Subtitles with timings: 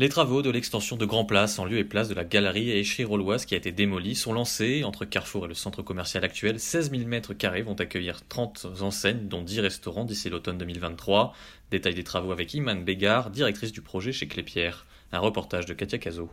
[0.00, 3.44] Les travaux de l'extension de Grand Place en lieu et place de la galerie écherie-rolloise
[3.44, 4.82] qui a été démolie sont lancés.
[4.82, 9.28] Entre Carrefour et le centre commercial actuel, 16 000 mètres carrés vont accueillir 30 enseignes,
[9.28, 11.34] dont 10 restaurants d'ici l'automne 2023.
[11.70, 14.86] Détail des travaux avec Iman Bégard, directrice du projet chez Clépierre.
[15.12, 16.30] Un reportage de Katia Cazot.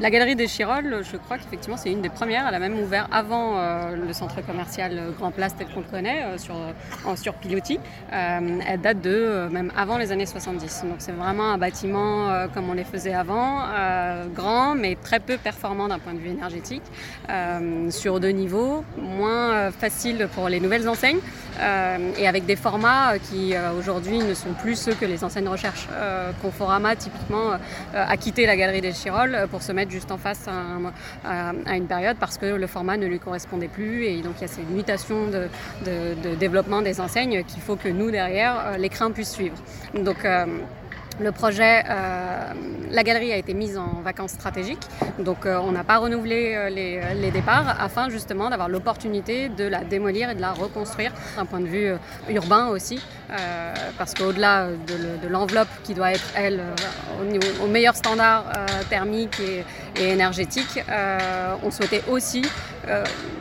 [0.00, 2.46] La galerie des Chirolles, je crois qu'effectivement c'est une des premières.
[2.46, 6.22] Elle a même ouvert avant euh, le centre commercial Grand Place tel qu'on le connaît,
[6.22, 6.54] euh, sur,
[7.04, 7.80] en, sur pilotis.
[8.12, 10.84] Euh, elle date de même avant les années 70.
[10.84, 13.64] Donc c'est vraiment un bâtiment comme on les faisait avant,
[14.34, 16.82] grand mais très peu performant d'un point de vue énergétique,
[17.90, 21.20] sur deux niveaux, moins facile pour les nouvelles enseignes
[22.16, 25.88] et avec des formats qui aujourd'hui ne sont plus ceux que les enseignes recherchent.
[26.42, 27.52] Conforama typiquement
[27.94, 32.16] a quitté la galerie des Chirolles pour se mettre juste en face à, une période
[32.18, 35.26] parce que le format ne lui correspondait plus et donc il y a cette mutation
[35.28, 35.48] de,
[36.36, 39.56] développement des enseignes qu'il faut que nous derrière euh, l'écran puisse suivre.
[39.94, 40.46] Euh,
[41.20, 42.52] le projet, euh,
[42.90, 44.86] la galerie a été mise en vacances stratégiques,
[45.18, 46.70] donc euh, on n'a pas renouvelé euh,
[47.14, 51.60] les, départs afin justement d'avoir l'opportunité de la démolir et de la reconstruire d'un point
[51.60, 51.92] de vue
[52.30, 53.02] urbain aussi,
[53.98, 56.62] parce qu'au-delà de, l'enveloppe qui doit être, elle,
[57.62, 58.44] au, meilleur standard
[58.88, 59.64] thermique et,
[60.00, 60.82] et énergétique,
[61.62, 62.42] on souhaitait aussi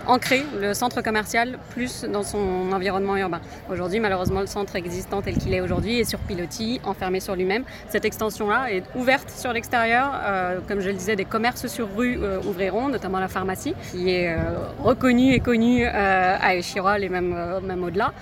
[0.06, 3.40] ancrer le centre commercial plus dans son environnement urbain.
[3.70, 7.64] Aujourd'hui, malheureusement, le centre existant tel qu'il est aujourd'hui est sur pilotis, enfermé sur lui-même
[7.90, 10.12] cette extension-là est ouverte sur l'extérieur.
[10.24, 14.10] Euh, comme je le disais, des commerces sur rue euh, ouvriront, notamment la pharmacie, qui
[14.12, 14.38] est euh,
[14.80, 18.14] reconnue et connue à Échirol et même au-delà.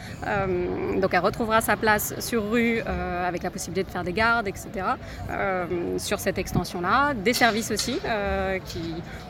[0.97, 4.69] donc elle retrouvera sa place sur rue avec la possibilité de faire des gardes, etc.
[5.97, 7.13] sur cette extension-là.
[7.13, 7.99] Des services aussi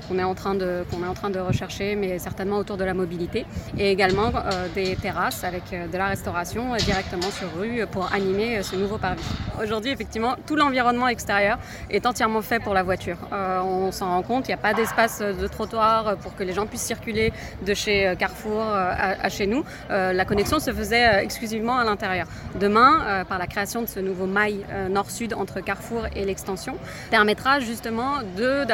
[0.07, 2.83] qu'on est, en train de, qu'on est en train de rechercher, mais certainement autour de
[2.83, 3.45] la mobilité.
[3.77, 4.31] Et également
[4.73, 9.23] des terrasses avec de la restauration directement sur rue pour animer ce nouveau parvis.
[9.61, 11.57] Aujourd'hui, effectivement, tout l'environnement extérieur
[11.89, 13.17] est entièrement fait pour la voiture.
[13.31, 16.53] Euh, on s'en rend compte, il n'y a pas d'espace de trottoir pour que les
[16.53, 17.31] gens puissent circuler
[17.65, 19.63] de chez euh, Carrefour euh, à, chez nous.
[19.89, 22.27] la connexion se faisait exclusivement à l'intérieur.
[22.59, 26.77] Demain, par la création de ce nouveau mail nord-sud entre Carrefour et l'extension,
[27.09, 28.15] permettra justement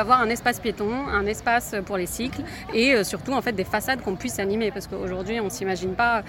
[0.01, 2.41] d'avoir un espace piéton, un espace pour les cycles
[2.73, 6.23] et surtout en fait des façades qu'on puisse animer parce qu'aujourd'hui on ne s'imagine pas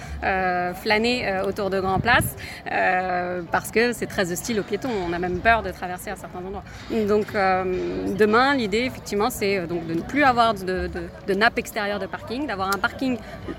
[0.74, 2.36] flâner autour de grands places
[3.50, 6.38] parce que c'est très hostile aux piétons on a même peur de traverser à certains
[6.38, 6.64] endroits.
[7.08, 10.90] Donc euh, demain, l'idée effectivement, c'est euh, donc de ne plus avoir de,
[11.34, 13.16] nappe extérieure de parking, d'avoir un parking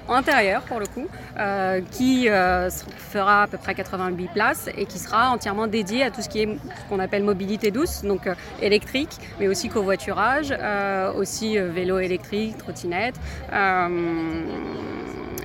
[0.10, 1.08] intérieur pour le coup,
[1.40, 6.22] euh, qui fera à peu près 88 places et qui sera entièrement dédié à tout
[6.22, 8.30] ce qui est ce qu'on appelle mobilité douce, donc
[8.62, 10.03] électrique, mais aussi covoiturage,
[11.16, 13.16] aussi vélo électrique, trottinette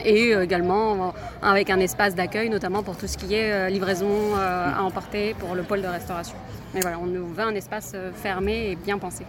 [0.05, 5.35] et également avec un espace d'accueil, notamment pour tout ce qui est livraison à emporter
[5.39, 6.37] pour le pôle de restauration.
[6.75, 9.25] Mais voilà, on nous veut un espace euh, fermé et bien pensé.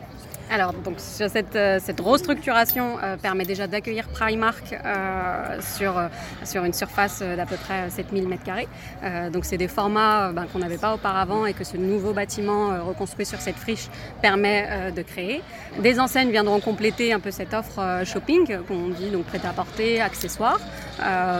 [0.51, 7.45] Alors, donc, cette, euh, restructuration euh, permet déjà d'accueillir Primark euh, sur, une surface d'à
[7.45, 9.29] peu près 7000 m2.
[9.29, 13.27] donc, c'est des formats ben, qu'on n'avait pas auparavant et que ce nouveau bâtiment reconstruit
[13.27, 13.89] sur cette friche
[14.21, 15.43] permet de créer.
[15.81, 20.59] Des enseignes viendront compléter un peu cette offre shopping, qu'on dit donc prêt-à-porter, accessoires,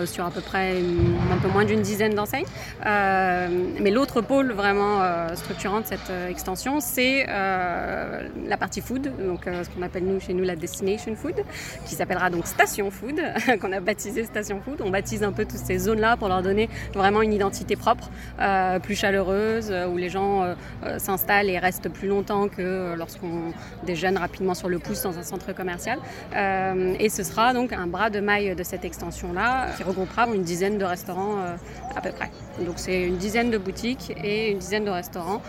[0.06, 0.76] sur à peu près
[1.31, 2.46] un peu moins d'une dizaine d'enseignes.
[2.86, 5.00] mais l'autre pôle vraiment
[5.36, 10.33] structurant de cette extension, c'est la partie food donc euh, ce qu'on appelle nous chez
[10.33, 11.35] nous la destination food,
[11.85, 13.21] qui s'appellera donc station food,
[13.61, 14.81] qu'on a baptisé station food.
[14.83, 18.09] On baptise un peu toutes ces zones-là pour leur donner vraiment une identité propre,
[18.40, 20.55] euh, plus chaleureuse, euh, où les gens
[20.97, 23.53] s'installent et restent plus longtemps que lorsqu'on
[23.85, 25.99] déjeune rapidement sur le pouce dans un centre commercial.
[26.34, 30.78] et ce sera donc un bras de maille de cette extension-là qui regroupera une dizaine
[30.78, 31.37] de restaurants
[31.95, 32.31] à peu près.
[32.66, 35.41] Donc c'est une dizaine de boutiques et une dizaine de restaurants,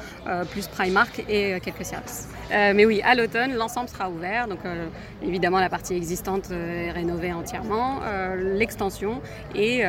[0.51, 2.29] plus Primark et quelques services.
[2.51, 4.49] mais oui, à l'automne, l'ensemble sera ouvert.
[4.49, 4.89] Donc euh,
[5.23, 9.21] évidemment, la partie existante euh, est rénovée entièrement, euh, l'extension
[9.55, 9.83] et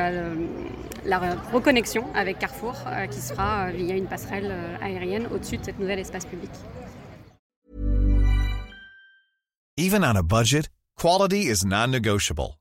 [1.06, 1.19] la
[1.51, 2.75] reconnexion avec Carrefour
[3.09, 6.51] qui sera via une passerelle aérienne au-dessus de cet nouvel espace public.
[12.18, 12.60] Budget.